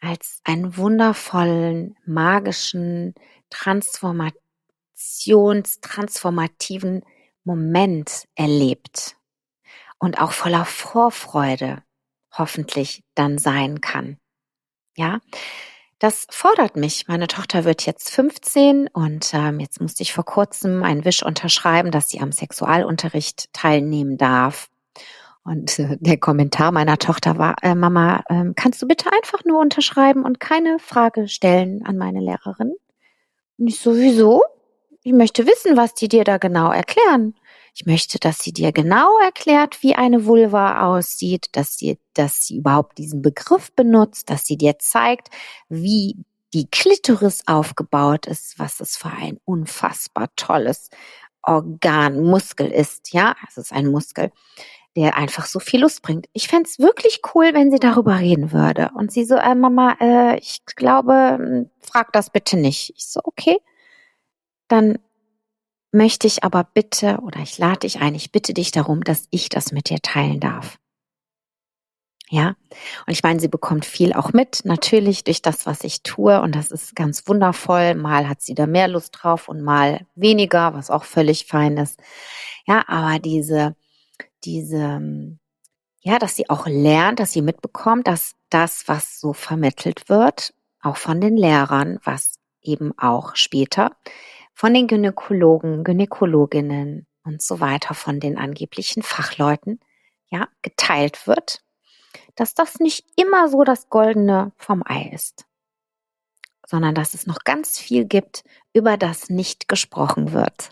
als 0.01 0.43
einen 0.45 0.77
wundervollen, 0.77 1.97
magischen, 2.05 3.15
transformations, 3.49 5.81
transformativen 5.81 7.03
Moment 7.43 8.29
erlebt 8.35 9.17
und 9.99 10.21
auch 10.21 10.33
voller 10.33 10.67
Vorfreude 10.67 11.83
hoffentlich 12.33 13.03
dann 13.15 13.39
sein 13.39 13.81
kann. 13.81 14.19
Ja, 14.95 15.21
das 15.99 16.27
fordert 16.31 16.77
mich. 16.77 17.07
Meine 17.09 17.27
Tochter 17.27 17.65
wird 17.65 17.85
jetzt 17.85 18.11
15 18.11 18.89
und 18.93 19.33
ähm, 19.35 19.59
jetzt 19.59 19.81
musste 19.81 20.03
ich 20.03 20.13
vor 20.13 20.25
kurzem 20.25 20.85
einen 20.85 21.05
Wisch 21.05 21.25
unterschreiben, 21.25 21.91
dass 21.91 22.09
sie 22.09 22.21
am 22.21 22.31
Sexualunterricht 22.31 23.53
teilnehmen 23.53 24.17
darf. 24.17 24.69
Und 25.43 25.79
äh, 25.79 25.97
der 25.99 26.19
Kommentar 26.19 26.73
meiner 26.73 26.99
Tochter 26.99 27.39
war, 27.39 27.57
äh, 27.63 27.75
Mama, 27.75 28.23
äh, 28.29 28.53
kannst 28.55 28.81
du 28.81 28.87
bitte 28.87 29.11
einfach 29.13 29.45
nur 29.45 29.61
unterschreiben 29.61 30.25
und 30.25 30.41
keine 30.41 30.79
Frage 30.79 31.27
stellen 31.27 31.85
an 31.85 31.97
meine 31.97 32.21
Lehrerin? 32.21 32.75
Und 33.59 33.67
ich 33.67 33.81
sowieso. 33.81 34.43
Ich 35.03 35.13
möchte 35.13 35.47
wissen, 35.47 35.77
was 35.77 35.95
die 35.95 36.09
dir 36.09 36.25
da 36.25 36.39
genau 36.39 36.71
erklären. 36.71 37.35
Ich 37.75 37.87
möchte, 37.87 38.19
dass 38.19 38.39
sie 38.41 38.53
dir 38.53 38.73
genau 38.73 39.19
erklärt, 39.19 39.83
wie 39.83 39.95
eine 39.95 40.27
Vulva 40.27 40.87
aussieht, 40.87 41.49
dass 41.53 41.77
sie, 41.77 41.99
dass 42.15 42.47
sie 42.47 42.59
überhaupt 42.59 42.99
diesen 42.99 43.23
Begriff 43.23 43.73
benutzt, 43.73 44.31
dass 44.31 44.47
sie 44.47 44.57
dir 44.57 44.79
zeigt, 44.79 45.29
wie 45.69 46.17
die 46.55 46.69
Klitoris 46.71 47.43
aufgebaut 47.47 48.27
ist, 48.27 48.59
was 48.59 48.81
es 48.81 48.97
für 48.97 49.11
ein 49.11 49.39
unfassbar 49.45 50.29
tolles 50.37 50.91
Organ, 51.43 52.23
Muskel 52.23 52.69
ist. 52.71 53.13
Ja, 53.13 53.35
es 53.49 53.57
ist 53.57 53.73
ein 53.73 53.87
Muskel, 53.87 54.31
der 54.97 55.17
einfach 55.17 55.47
so 55.47 55.61
viel 55.61 55.81
Lust 55.81 56.03
bringt. 56.03 56.27
Ich 56.33 56.49
fände 56.49 56.69
es 56.69 56.79
wirklich 56.79 57.21
cool, 57.35 57.55
wenn 57.55 57.71
sie 57.71 57.79
darüber 57.79 58.19
reden 58.19 58.53
würde. 58.53 58.91
Und 58.95 59.13
sie 59.13 59.25
so, 59.25 59.37
äh, 59.37 59.55
Mama, 59.55 59.97
äh, 60.01 60.39
ich 60.39 60.65
glaube, 60.67 61.37
hm, 61.39 61.71
frag 61.81 62.13
das 62.13 62.31
bitte 62.31 62.57
nicht. 62.57 62.93
Ich 62.97 63.07
so, 63.07 63.21
okay. 63.25 63.59
Dann 64.69 64.99
möchte 65.93 66.27
ich 66.27 66.45
aber 66.45 66.65
bitte 66.65 67.19
oder 67.23 67.41
ich 67.41 67.59
lade 67.59 67.81
dich 67.81 68.01
ein, 68.01 68.15
ich 68.15 68.33
bitte 68.33 68.55
dich 68.55 68.71
darum, 68.71 69.03
dass 69.05 69.27
ich 69.31 69.49
das 69.49 69.73
mit 69.73 69.89
dir 69.89 69.99
teilen 70.01 70.41
darf. 70.41 70.79
Ja, 72.31 72.49
und 73.07 73.13
ich 73.13 73.23
meine, 73.23 73.41
sie 73.41 73.49
bekommt 73.49 73.87
viel 73.87 74.13
auch 74.13 74.35
mit, 74.35 74.65
natürlich 74.65 75.25
durch 75.25 75.41
das, 75.41 75.65
was 75.65 75.83
ich 75.83 76.03
tue. 76.03 76.43
Und 76.43 76.55
das 76.55 76.71
ist 76.71 76.95
ganz 76.95 77.27
wundervoll. 77.27 77.95
Mal 77.95 78.29
hat 78.29 78.43
sie 78.43 78.55
da 78.55 78.67
mehr 78.67 78.87
Lust 78.87 79.17
drauf 79.19 79.49
und 79.49 79.63
mal 79.63 80.07
weniger, 80.15 80.75
was 80.75 80.91
auch 80.91 81.05
völlig 81.05 81.47
fein 81.47 81.79
ist. 81.79 81.99
Ja, 82.67 82.85
aber 82.87 83.19
diese, 83.19 83.77
diese, 84.45 85.39
ja, 86.03 86.19
dass 86.19 86.37
sie 86.37 86.51
auch 86.51 86.67
lernt, 86.67 87.19
dass 87.19 87.33
sie 87.33 87.41
mitbekommt, 87.43 88.07
dass 88.07 88.35
das, 88.51 88.89
was 88.89 89.21
so 89.21 89.33
vermittelt 89.33 90.11
wird, 90.11 90.53
auch 90.83 90.99
von 90.99 91.23
den 91.23 91.37
Lehrern, 91.37 91.99
was 92.05 92.39
eben 92.61 92.93
auch 92.99 93.37
später 93.37 93.97
von 94.59 94.75
den 94.75 94.89
Gynäkologen, 94.89 95.85
Gynäkologinnen 95.85 97.07
und 97.23 97.41
so 97.41 97.61
weiter, 97.61 97.95
von 97.95 98.19
den 98.19 98.37
angeblichen 98.37 99.05
Fachleuten, 99.05 99.79
ja, 100.31 100.49
geteilt 100.63 101.29
wird, 101.29 101.63
dass 102.35 102.55
das 102.55 102.81
nicht 102.81 103.07
immer 103.15 103.49
so 103.49 103.63
das 103.63 103.89
Goldene 103.89 104.51
vom 104.57 104.83
Ei 104.85 105.11
ist, 105.15 105.47
sondern 106.67 106.97
dass 106.97 107.15
es 107.15 107.25
noch 107.25 107.45
ganz 107.45 107.79
viel 107.79 108.05
gibt, 108.05 108.43
über 108.73 108.97
das 108.97 109.31
nicht 109.31 109.69
gesprochen 109.69 110.33
wird. 110.33 110.71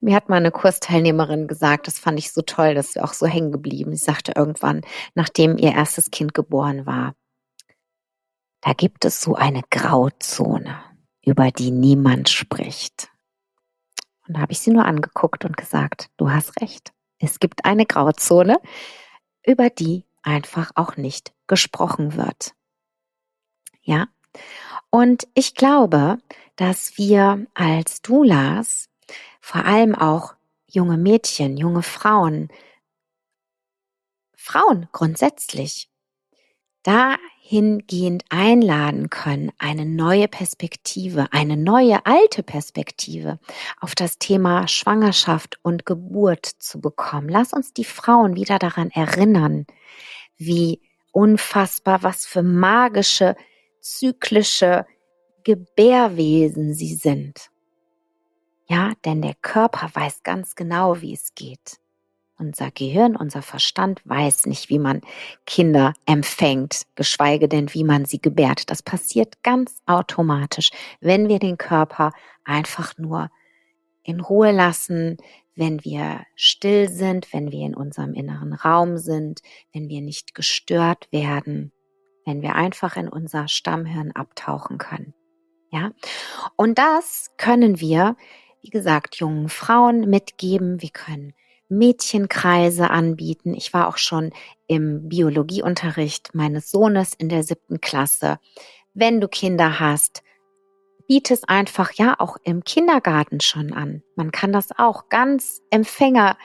Mir 0.00 0.16
hat 0.16 0.28
mal 0.28 0.38
eine 0.38 0.50
Kursteilnehmerin 0.50 1.46
gesagt, 1.46 1.86
das 1.86 2.00
fand 2.00 2.18
ich 2.18 2.32
so 2.32 2.42
toll, 2.42 2.74
das 2.74 2.88
ist 2.88 3.00
auch 3.00 3.12
so 3.12 3.26
hängen 3.26 3.52
geblieben. 3.52 3.94
Sie 3.94 4.04
sagte 4.04 4.32
irgendwann, 4.34 4.80
nachdem 5.14 5.58
ihr 5.58 5.70
erstes 5.70 6.10
Kind 6.10 6.34
geboren 6.34 6.86
war, 6.86 7.14
da 8.62 8.72
gibt 8.72 9.04
es 9.04 9.20
so 9.20 9.36
eine 9.36 9.62
Grauzone, 9.70 10.82
über 11.24 11.52
die 11.52 11.70
niemand 11.70 12.28
spricht. 12.28 13.11
Und 14.26 14.36
da 14.36 14.40
habe 14.40 14.52
ich 14.52 14.60
sie 14.60 14.70
nur 14.70 14.84
angeguckt 14.84 15.44
und 15.44 15.56
gesagt, 15.56 16.10
du 16.16 16.30
hast 16.30 16.60
recht. 16.60 16.92
Es 17.18 17.40
gibt 17.40 17.64
eine 17.64 17.86
Grauzone, 17.86 18.58
über 19.44 19.70
die 19.70 20.04
einfach 20.22 20.72
auch 20.74 20.96
nicht 20.96 21.32
gesprochen 21.46 22.16
wird. 22.16 22.54
Ja? 23.82 24.08
Und 24.90 25.26
ich 25.34 25.54
glaube, 25.54 26.18
dass 26.56 26.96
wir 26.96 27.46
als 27.54 28.02
Doulas, 28.02 28.88
vor 29.40 29.64
allem 29.64 29.94
auch 29.94 30.34
junge 30.66 30.96
Mädchen, 30.96 31.56
junge 31.56 31.82
Frauen, 31.82 32.48
Frauen 34.36 34.88
grundsätzlich, 34.92 35.90
dahingehend 37.42 38.24
einladen 38.30 39.10
können, 39.10 39.52
eine 39.58 39.84
neue 39.84 40.28
Perspektive, 40.28 41.28
eine 41.32 41.56
neue 41.56 42.04
alte 42.06 42.42
Perspektive 42.42 43.38
auf 43.80 43.94
das 43.94 44.18
Thema 44.18 44.68
Schwangerschaft 44.68 45.58
und 45.62 45.86
Geburt 45.86 46.46
zu 46.46 46.80
bekommen. 46.80 47.28
Lass 47.28 47.52
uns 47.52 47.72
die 47.72 47.84
Frauen 47.84 48.36
wieder 48.36 48.58
daran 48.58 48.90
erinnern, 48.90 49.66
wie 50.38 50.80
unfassbar, 51.12 52.02
was 52.02 52.24
für 52.26 52.42
magische, 52.42 53.36
zyklische 53.80 54.86
Gebärwesen 55.44 56.74
sie 56.74 56.94
sind. 56.94 57.50
Ja, 58.66 58.92
denn 59.04 59.20
der 59.20 59.34
Körper 59.34 59.90
weiß 59.92 60.22
ganz 60.22 60.54
genau, 60.54 61.00
wie 61.00 61.12
es 61.12 61.34
geht. 61.34 61.81
Unser 62.38 62.70
Gehirn, 62.70 63.14
unser 63.14 63.42
Verstand 63.42 64.00
weiß 64.04 64.46
nicht, 64.46 64.68
wie 64.68 64.78
man 64.78 65.02
Kinder 65.46 65.92
empfängt, 66.06 66.82
geschweige 66.96 67.48
denn, 67.48 67.72
wie 67.74 67.84
man 67.84 68.04
sie 68.04 68.20
gebärt. 68.20 68.70
Das 68.70 68.82
passiert 68.82 69.42
ganz 69.42 69.80
automatisch, 69.86 70.70
wenn 71.00 71.28
wir 71.28 71.38
den 71.38 71.58
Körper 71.58 72.12
einfach 72.44 72.96
nur 72.98 73.30
in 74.02 74.20
Ruhe 74.20 74.50
lassen, 74.50 75.18
wenn 75.54 75.84
wir 75.84 76.24
still 76.34 76.88
sind, 76.88 77.32
wenn 77.32 77.52
wir 77.52 77.66
in 77.66 77.74
unserem 77.74 78.14
inneren 78.14 78.54
Raum 78.54 78.96
sind, 78.96 79.40
wenn 79.72 79.88
wir 79.88 80.00
nicht 80.00 80.34
gestört 80.34 81.08
werden, 81.12 81.72
wenn 82.24 82.42
wir 82.42 82.54
einfach 82.54 82.96
in 82.96 83.08
unser 83.08 83.48
Stammhirn 83.48 84.12
abtauchen 84.12 84.78
können. 84.78 85.14
Ja? 85.70 85.92
Und 86.56 86.78
das 86.78 87.30
können 87.36 87.80
wir, 87.80 88.16
wie 88.62 88.70
gesagt, 88.70 89.16
jungen 89.16 89.48
Frauen 89.48 90.08
mitgeben. 90.08 90.80
Wir 90.80 90.90
können 90.90 91.34
Mädchenkreise 91.72 92.90
anbieten. 92.90 93.54
Ich 93.54 93.72
war 93.72 93.88
auch 93.88 93.96
schon 93.96 94.30
im 94.66 95.08
Biologieunterricht 95.08 96.34
meines 96.34 96.70
Sohnes 96.70 97.14
in 97.14 97.28
der 97.28 97.42
siebten 97.42 97.80
Klasse. 97.80 98.38
Wenn 98.94 99.20
du 99.20 99.28
Kinder 99.28 99.80
hast, 99.80 100.22
biete 101.08 101.34
es 101.34 101.44
einfach 101.44 101.92
ja 101.92 102.14
auch 102.18 102.36
im 102.44 102.64
Kindergarten 102.64 103.40
schon 103.40 103.72
an. 103.72 104.02
Man 104.16 104.30
kann 104.32 104.52
das 104.52 104.68
auch 104.76 105.08
ganz 105.08 105.60
Empfänger, 105.70 106.36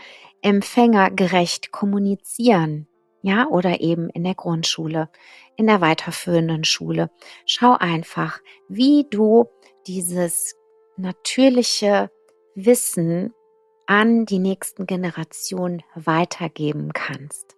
empfängergerecht 0.41 1.71
kommunizieren. 1.71 2.87
Ja, 3.21 3.47
oder 3.47 3.81
eben 3.81 4.09
in 4.09 4.23
der 4.23 4.35
Grundschule, 4.35 5.09
in 5.57 5.67
der 5.67 5.81
weiterführenden 5.81 6.63
Schule. 6.63 7.09
Schau 7.45 7.73
einfach, 7.73 8.39
wie 8.69 9.05
du 9.09 9.47
dieses 9.87 10.55
natürliche 10.95 12.09
Wissen 12.55 13.33
an 13.87 14.25
die 14.25 14.39
nächsten 14.39 14.85
Generationen 14.85 15.81
weitergeben 15.95 16.93
kannst. 16.93 17.55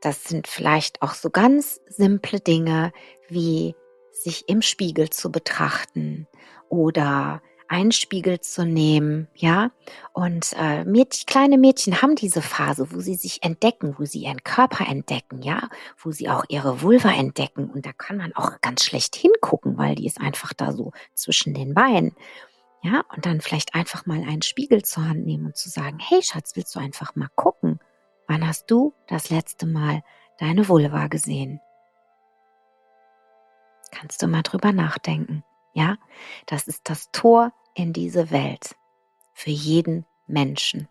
Das 0.00 0.24
sind 0.24 0.48
vielleicht 0.48 1.02
auch 1.02 1.14
so 1.14 1.30
ganz 1.30 1.80
simple 1.86 2.40
Dinge 2.40 2.92
wie 3.28 3.74
sich 4.12 4.48
im 4.48 4.62
Spiegel 4.62 5.10
zu 5.10 5.30
betrachten 5.30 6.26
oder 6.68 7.42
einen 7.70 7.92
Spiegel 7.92 8.40
zu 8.40 8.66
nehmen, 8.66 9.28
ja. 9.36 9.70
Und 10.12 10.54
äh, 10.58 10.84
Mädchen, 10.84 11.26
kleine 11.26 11.56
Mädchen 11.56 12.02
haben 12.02 12.16
diese 12.16 12.42
Phase, 12.42 12.88
wo 12.90 12.98
sie 12.98 13.14
sich 13.14 13.44
entdecken, 13.44 13.94
wo 13.96 14.04
sie 14.04 14.24
ihren 14.24 14.42
Körper 14.42 14.88
entdecken, 14.88 15.40
ja, 15.40 15.68
wo 15.96 16.10
sie 16.10 16.28
auch 16.28 16.44
ihre 16.48 16.82
Vulva 16.82 17.12
entdecken. 17.12 17.70
Und 17.70 17.86
da 17.86 17.92
kann 17.92 18.16
man 18.16 18.34
auch 18.34 18.60
ganz 18.60 18.82
schlecht 18.82 19.14
hingucken, 19.14 19.78
weil 19.78 19.94
die 19.94 20.06
ist 20.06 20.20
einfach 20.20 20.52
da 20.52 20.72
so 20.72 20.90
zwischen 21.14 21.54
den 21.54 21.72
Beinen. 21.72 22.16
Ja, 22.82 23.04
und 23.14 23.26
dann 23.26 23.40
vielleicht 23.40 23.74
einfach 23.74 24.06
mal 24.06 24.22
einen 24.22 24.42
Spiegel 24.42 24.82
zur 24.82 25.06
Hand 25.06 25.26
nehmen 25.26 25.46
und 25.46 25.56
zu 25.56 25.68
sagen, 25.68 25.98
hey 26.00 26.22
Schatz, 26.22 26.56
willst 26.56 26.74
du 26.74 26.80
einfach 26.80 27.14
mal 27.14 27.28
gucken? 27.34 27.78
Wann 28.26 28.46
hast 28.46 28.70
du 28.70 28.94
das 29.06 29.28
letzte 29.28 29.66
Mal 29.66 30.02
deine 30.38 30.68
Vulva 30.68 31.08
gesehen? 31.08 31.60
Kannst 33.90 34.22
du 34.22 34.28
mal 34.28 34.42
drüber 34.42 34.72
nachdenken. 34.72 35.44
Ja, 35.74 35.96
das 36.46 36.68
ist 36.68 36.88
das 36.88 37.10
Tor 37.12 37.52
in 37.74 37.92
diese 37.92 38.30
Welt 38.30 38.76
für 39.34 39.50
jeden 39.50 40.06
Menschen. 40.26 40.88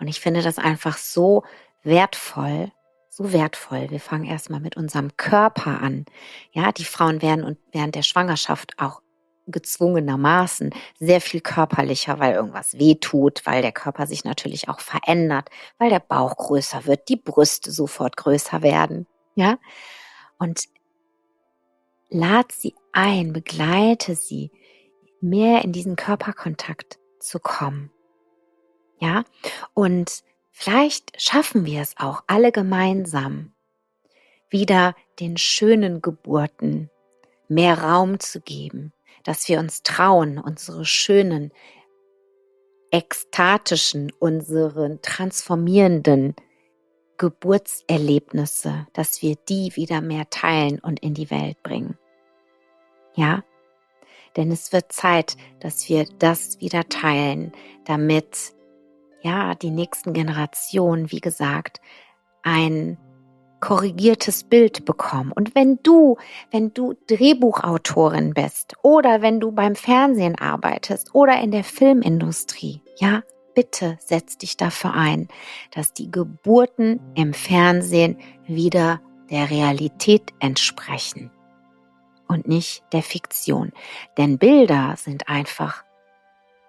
Und 0.00 0.08
ich 0.08 0.20
finde 0.20 0.42
das 0.42 0.58
einfach 0.58 0.96
so 0.96 1.44
wertvoll, 1.82 2.72
so 3.08 3.32
wertvoll. 3.32 3.90
Wir 3.90 4.00
fangen 4.00 4.24
erstmal 4.24 4.60
mit 4.60 4.76
unserem 4.76 5.16
Körper 5.16 5.80
an. 5.80 6.06
Ja, 6.52 6.72
die 6.72 6.84
Frauen 6.84 7.20
werden 7.20 7.58
während 7.72 7.94
der 7.94 8.02
Schwangerschaft 8.02 8.74
auch 8.78 9.02
gezwungenermaßen 9.48 10.74
sehr 10.98 11.20
viel 11.20 11.40
körperlicher, 11.40 12.18
weil 12.18 12.34
irgendwas 12.34 12.78
weh 12.78 12.94
tut, 12.94 13.44
weil 13.44 13.62
der 13.62 13.72
Körper 13.72 14.06
sich 14.06 14.24
natürlich 14.24 14.68
auch 14.68 14.80
verändert, 14.80 15.48
weil 15.78 15.90
der 15.90 16.00
Bauch 16.00 16.36
größer 16.36 16.86
wird, 16.86 17.08
die 17.08 17.16
Brüste 17.16 17.70
sofort 17.70 18.16
größer 18.16 18.62
werden. 18.62 19.06
Ja, 19.34 19.58
und 20.38 20.64
lad 22.10 22.52
sie 22.52 22.74
ein, 22.92 23.32
begleite 23.32 24.14
sie, 24.14 24.50
mehr 25.20 25.64
in 25.64 25.72
diesen 25.72 25.96
Körperkontakt 25.96 26.98
zu 27.20 27.40
kommen. 27.40 27.90
Ja, 29.00 29.24
und 29.74 30.22
vielleicht 30.50 31.20
schaffen 31.20 31.64
wir 31.64 31.80
es 31.80 31.94
auch 31.98 32.22
alle 32.26 32.52
gemeinsam, 32.52 33.52
wieder 34.50 34.94
den 35.20 35.36
schönen 35.36 36.00
Geburten 36.02 36.90
mehr 37.48 37.82
Raum 37.82 38.20
zu 38.20 38.40
geben, 38.40 38.92
dass 39.28 39.46
wir 39.46 39.58
uns 39.58 39.82
trauen, 39.82 40.38
unsere 40.38 40.86
schönen, 40.86 41.52
ekstatischen, 42.90 44.10
unseren 44.18 45.02
transformierenden 45.02 46.34
Geburtserlebnisse, 47.18 48.86
dass 48.94 49.20
wir 49.20 49.36
die 49.46 49.76
wieder 49.76 50.00
mehr 50.00 50.30
teilen 50.30 50.78
und 50.78 51.00
in 51.00 51.12
die 51.12 51.30
Welt 51.30 51.62
bringen. 51.62 51.98
Ja? 53.16 53.44
Denn 54.38 54.50
es 54.50 54.72
wird 54.72 54.92
Zeit, 54.92 55.36
dass 55.60 55.90
wir 55.90 56.06
das 56.18 56.62
wieder 56.62 56.88
teilen, 56.88 57.52
damit 57.84 58.54
ja, 59.20 59.54
die 59.54 59.70
nächsten 59.70 60.14
Generationen, 60.14 61.12
wie 61.12 61.20
gesagt, 61.20 61.82
ein 62.42 62.96
korrigiertes 63.60 64.44
Bild 64.44 64.84
bekommen. 64.84 65.32
Und 65.32 65.54
wenn 65.54 65.78
du, 65.82 66.16
wenn 66.50 66.72
du 66.74 66.94
Drehbuchautorin 67.06 68.34
bist 68.34 68.74
oder 68.82 69.22
wenn 69.22 69.40
du 69.40 69.52
beim 69.52 69.74
Fernsehen 69.74 70.38
arbeitest 70.38 71.14
oder 71.14 71.40
in 71.40 71.50
der 71.50 71.64
Filmindustrie, 71.64 72.82
ja, 72.96 73.22
bitte 73.54 73.98
setz 74.00 74.38
dich 74.38 74.56
dafür 74.56 74.94
ein, 74.94 75.28
dass 75.72 75.92
die 75.92 76.10
Geburten 76.10 77.00
im 77.14 77.34
Fernsehen 77.34 78.18
wieder 78.46 79.00
der 79.30 79.50
Realität 79.50 80.32
entsprechen 80.38 81.30
und 82.28 82.46
nicht 82.46 82.84
der 82.92 83.02
Fiktion. 83.02 83.72
Denn 84.16 84.38
Bilder 84.38 84.94
sind 84.96 85.28
einfach 85.28 85.84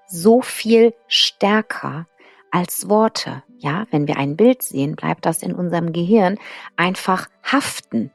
so 0.08 0.42
viel 0.42 0.94
stärker 1.08 2.08
als 2.52 2.90
Worte. 2.90 3.44
Ja, 3.58 3.86
wenn 3.92 4.08
wir 4.08 4.18
ein 4.18 4.38
Bild 4.38 4.64
sehen, 4.64 4.96
bleibt 4.96 5.26
das 5.26 5.44
in 5.44 5.54
unserem 5.54 5.92
Gehirn 5.92 6.38
einfach 6.76 7.28
haften. 7.44 8.12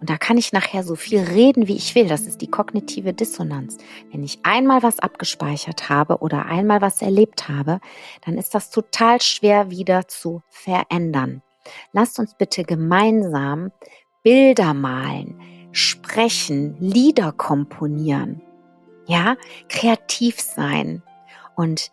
Und 0.00 0.10
da 0.10 0.18
kann 0.18 0.36
ich 0.36 0.52
nachher 0.52 0.82
so 0.82 0.96
viel 0.96 1.20
reden, 1.20 1.66
wie 1.68 1.76
ich 1.76 1.94
will. 1.94 2.08
Das 2.08 2.26
ist 2.26 2.42
die 2.42 2.50
kognitive 2.50 3.14
Dissonanz. 3.14 3.78
Wenn 4.12 4.22
ich 4.22 4.40
einmal 4.42 4.82
was 4.82 4.98
abgespeichert 4.98 5.88
habe 5.88 6.18
oder 6.18 6.46
einmal 6.46 6.82
was 6.82 7.00
erlebt 7.00 7.48
habe, 7.48 7.80
dann 8.26 8.36
ist 8.36 8.54
das 8.54 8.70
total 8.70 9.22
schwer 9.22 9.70
wieder 9.70 10.06
zu 10.08 10.42
verändern. 10.50 11.42
Lasst 11.92 12.18
uns 12.18 12.34
bitte 12.34 12.64
gemeinsam 12.64 13.70
Bilder 14.22 14.74
malen, 14.74 15.40
sprechen, 15.72 16.76
Lieder 16.80 17.32
komponieren. 17.32 18.42
Ja, 19.06 19.36
kreativ 19.68 20.40
sein 20.40 21.02
und 21.56 21.90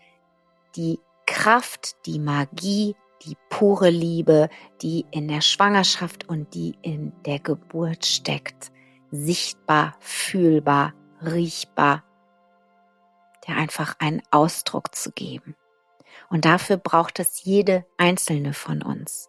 die 0.75 0.99
Kraft, 1.41 1.95
die 2.05 2.19
Magie, 2.19 2.95
die 3.23 3.35
pure 3.49 3.89
Liebe, 3.89 4.47
die 4.83 5.07
in 5.09 5.27
der 5.27 5.41
Schwangerschaft 5.41 6.29
und 6.29 6.53
die 6.53 6.75
in 6.83 7.13
der 7.25 7.39
Geburt 7.39 8.05
steckt, 8.05 8.71
sichtbar, 9.09 9.95
fühlbar, 10.01 10.93
riechbar, 11.19 12.03
der 13.47 13.57
einfach 13.57 13.95
einen 13.97 14.21
Ausdruck 14.29 14.93
zu 14.93 15.11
geben. 15.13 15.55
Und 16.29 16.45
dafür 16.45 16.77
braucht 16.77 17.19
es 17.19 17.43
jede 17.43 17.87
einzelne 17.97 18.53
von 18.53 18.83
uns. 18.83 19.27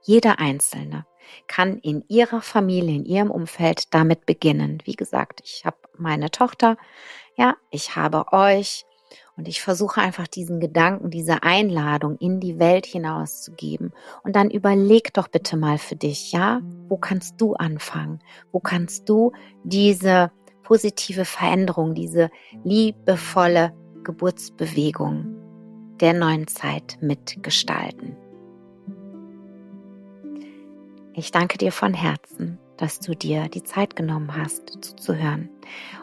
Jeder 0.00 0.38
einzelne 0.38 1.04
kann 1.46 1.76
in 1.76 2.06
ihrer 2.08 2.40
Familie, 2.40 2.96
in 2.96 3.04
ihrem 3.04 3.30
Umfeld 3.30 3.92
damit 3.92 4.24
beginnen. 4.24 4.78
Wie 4.84 4.96
gesagt, 4.96 5.42
ich 5.44 5.66
habe 5.66 5.76
meine 5.98 6.30
Tochter, 6.30 6.78
ja, 7.36 7.54
ich 7.70 7.96
habe 7.96 8.32
euch, 8.32 8.86
und 9.36 9.48
ich 9.48 9.60
versuche 9.60 10.00
einfach 10.00 10.28
diesen 10.28 10.60
Gedanken, 10.60 11.10
diese 11.10 11.42
Einladung 11.42 12.16
in 12.18 12.38
die 12.38 12.58
Welt 12.60 12.86
hinauszugeben. 12.86 13.92
Und 14.22 14.36
dann 14.36 14.48
überleg 14.50 15.12
doch 15.12 15.26
bitte 15.26 15.56
mal 15.56 15.78
für 15.78 15.96
dich, 15.96 16.30
ja, 16.32 16.60
wo 16.88 16.96
kannst 16.96 17.40
du 17.40 17.54
anfangen? 17.54 18.20
Wo 18.52 18.60
kannst 18.60 19.08
du 19.08 19.32
diese 19.64 20.30
positive 20.62 21.24
Veränderung, 21.24 21.94
diese 21.94 22.30
liebevolle 22.62 23.72
Geburtsbewegung 24.04 25.36
der 26.00 26.12
neuen 26.12 26.46
Zeit 26.46 26.98
mitgestalten? 27.00 28.16
Ich 31.12 31.32
danke 31.32 31.58
dir 31.58 31.72
von 31.72 31.92
Herzen, 31.92 32.58
dass 32.76 33.00
du 33.00 33.16
dir 33.16 33.48
die 33.48 33.62
Zeit 33.64 33.96
genommen 33.96 34.36
hast, 34.36 34.68
zuzuhören. 34.80 35.48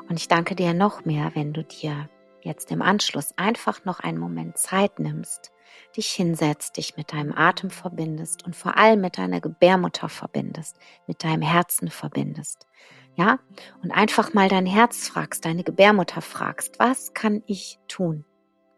Und 0.09 0.19
ich 0.19 0.27
danke 0.27 0.55
dir 0.55 0.73
noch 0.73 1.05
mehr, 1.05 1.31
wenn 1.33 1.53
du 1.53 1.63
dir 1.63 2.09
jetzt 2.43 2.71
im 2.71 2.81
Anschluss 2.81 3.37
einfach 3.37 3.85
noch 3.85 3.99
einen 3.99 4.17
Moment 4.17 4.57
Zeit 4.57 4.99
nimmst, 4.99 5.51
dich 5.95 6.07
hinsetzt, 6.11 6.77
dich 6.77 6.97
mit 6.97 7.13
deinem 7.13 7.33
Atem 7.33 7.69
verbindest 7.69 8.45
und 8.45 8.55
vor 8.55 8.77
allem 8.77 9.01
mit 9.01 9.17
deiner 9.17 9.41
Gebärmutter 9.41 10.09
verbindest, 10.09 10.77
mit 11.07 11.23
deinem 11.23 11.41
Herzen 11.41 11.89
verbindest. 11.89 12.67
Ja? 13.15 13.39
Und 13.83 13.91
einfach 13.91 14.33
mal 14.33 14.47
dein 14.49 14.65
Herz 14.65 15.07
fragst, 15.07 15.45
deine 15.45 15.63
Gebärmutter 15.63 16.21
fragst, 16.21 16.79
was 16.79 17.13
kann 17.13 17.43
ich 17.45 17.79
tun? 17.87 18.25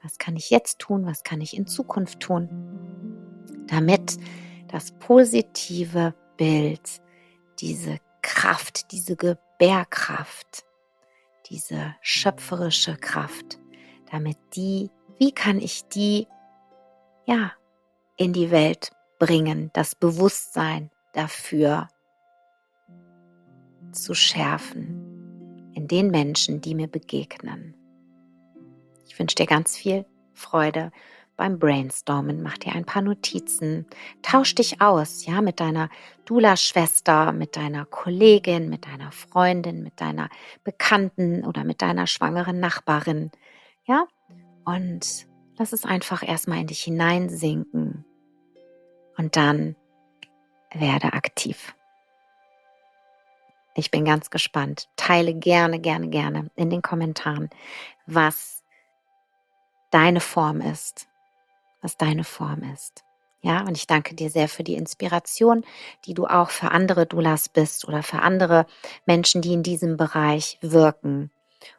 Was 0.02 0.18
kann 0.18 0.36
ich 0.36 0.50
jetzt 0.50 0.80
tun? 0.80 1.06
Was 1.06 1.24
kann 1.24 1.40
ich 1.40 1.56
in 1.56 1.66
Zukunft 1.66 2.20
tun? 2.20 2.50
Damit 3.68 4.18
das 4.68 4.92
positive 5.00 6.14
Bild, 6.36 7.02
diese 7.60 8.00
Kraft, 8.22 8.92
diese 8.92 9.16
Gebärkraft, 9.16 10.66
diese 11.50 11.96
schöpferische 12.02 12.96
Kraft, 12.96 13.60
damit 14.12 14.38
die, 14.56 14.90
wie 15.18 15.32
kann 15.32 15.60
ich 15.60 15.88
die, 15.88 16.28
ja, 17.26 17.52
in 18.18 18.34
die 18.34 18.52
Welt 18.52 18.92
bringen, 19.20 19.70
das 19.74 19.96
Bewusstsein 19.96 20.92
dafür 21.14 21.88
zu 23.92 24.14
schärfen 24.14 25.72
in 25.76 25.88
den 25.88 26.10
Menschen, 26.10 26.62
die 26.62 26.76
mir 26.76 26.88
begegnen. 26.88 27.76
Ich 29.06 29.18
wünsche 29.20 29.36
dir 29.36 29.46
ganz 29.46 29.76
viel 29.76 30.06
Freude 30.34 30.92
beim 31.36 31.60
Brainstormen. 31.60 32.42
Mach 32.42 32.58
dir 32.58 32.74
ein 32.74 32.86
paar 32.86 33.02
Notizen. 33.02 33.86
Tausch 34.22 34.56
dich 34.56 34.82
aus, 34.82 35.26
ja, 35.26 35.42
mit 35.42 35.60
deiner 35.60 35.90
Dula-Schwester, 36.26 37.32
mit 37.32 37.56
deiner 37.56 37.86
Kollegin, 37.86 38.70
mit 38.70 38.86
deiner 38.86 39.12
Freundin, 39.12 39.84
mit 39.84 40.00
deiner 40.00 40.30
Bekannten 40.64 41.46
oder 41.46 41.64
mit 41.64 41.82
deiner 41.82 42.08
schwangeren 42.08 42.60
Nachbarin. 42.60 43.32
Ja, 43.86 44.08
und 44.66 45.28
lass 45.58 45.74
es 45.74 45.86
einfach 45.86 46.28
erstmal 46.28 46.60
in 46.60 46.68
dich 46.68 46.84
hineinsinken. 46.84 48.06
Und 49.18 49.36
dann 49.36 49.76
werde 50.74 51.14
aktiv. 51.14 51.76
Ich 53.76 53.90
bin 53.90 54.06
ganz 54.06 54.30
gespannt. 54.30 54.88
Teile 54.96 55.34
gerne, 55.34 55.80
gerne, 55.80 56.10
gerne 56.10 56.52
in 56.56 56.70
den 56.70 56.82
Kommentaren, 56.82 57.50
was 58.06 58.64
deine 59.90 60.20
Form 60.20 60.62
ist, 60.62 61.08
was 61.84 61.98
deine 61.98 62.24
Form 62.24 62.64
ist. 62.74 63.04
Ja, 63.42 63.62
und 63.62 63.78
ich 63.78 63.88
danke 63.88 64.16
dir 64.16 64.30
sehr 64.30 64.48
für 64.48 64.64
die 64.64 64.76
Inspiration, 64.76 65.66
die 66.06 66.14
du 66.14 66.26
auch 66.26 66.50
für 66.50 66.72
andere 66.72 67.06
Doulas 67.06 67.50
bist 67.50 67.86
oder 67.86 68.02
für 68.02 68.22
andere 68.22 68.66
Menschen, 69.06 69.42
die 69.42 69.52
in 69.52 69.64
diesem 69.64 69.98
Bereich 69.98 70.58
wirken 70.62 71.30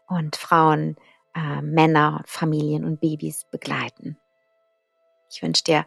und 0.06 0.36
Frauen, 0.36 0.96
äh, 1.34 1.62
Männer, 1.62 2.22
Familien 2.26 2.84
und 2.84 3.00
Babys 3.00 3.46
begleiten. 3.50 4.18
Ich 5.30 5.42
wünsche 5.42 5.64
dir 5.64 5.86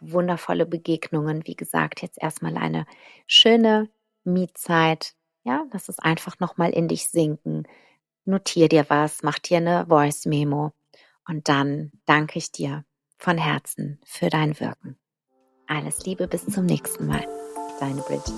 wundervolle 0.00 0.66
Begegnungen. 0.66 1.46
Wie 1.46 1.56
gesagt, 1.56 2.00
jetzt 2.00 2.22
erstmal 2.22 2.56
eine 2.56 2.86
schöne 3.26 3.90
Mietzeit. 4.22 5.14
Ja, 5.42 5.64
lass 5.72 5.88
es 5.88 5.98
einfach 5.98 6.38
nochmal 6.38 6.70
in 6.70 6.86
dich 6.86 7.08
sinken. 7.08 7.66
Notier 8.24 8.68
dir 8.68 8.86
was, 8.88 9.22
mach 9.22 9.38
dir 9.40 9.56
eine 9.56 9.86
Voice 9.86 10.26
Memo 10.26 10.72
und 11.26 11.48
dann 11.48 11.90
danke 12.06 12.38
ich 12.38 12.52
dir 12.52 12.84
von 13.18 13.36
Herzen 13.36 14.00
für 14.04 14.30
dein 14.30 14.58
Wirken. 14.58 14.96
Alles 15.66 16.06
Liebe, 16.06 16.28
bis 16.28 16.46
zum 16.46 16.64
nächsten 16.64 17.06
Mal. 17.06 17.26
Deine 17.80 18.00
Bridget. 18.02 18.32